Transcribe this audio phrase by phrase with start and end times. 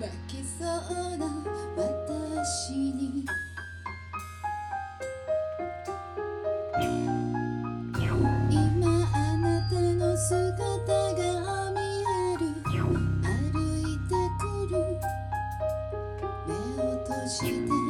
[0.00, 1.26] 負けそうな
[1.76, 3.22] 私に。
[8.50, 10.34] 今あなたの姿
[11.16, 12.42] が見える。
[12.64, 14.42] 歩いてく
[14.72, 14.74] る。
[16.48, 16.50] 目
[16.82, 17.89] を閉じて。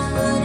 [0.00, 0.39] Thank you.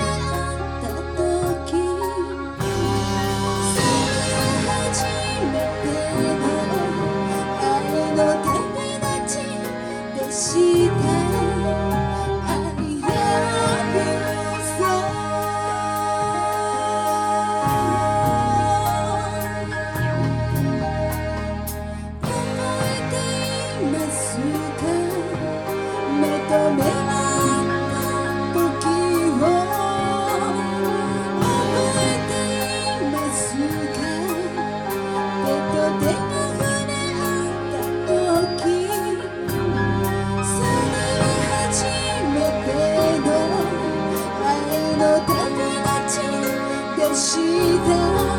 [47.16, 47.40] 期
[47.88, 48.35] 待。